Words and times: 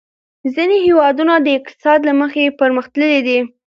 ځینې 0.53 0.77
هېوادونه 0.87 1.33
د 1.41 1.47
اقتصاد 1.57 1.99
له 2.07 2.13
مخې 2.21 2.45
پرمختللي 2.59 3.19
دي. 3.27 3.39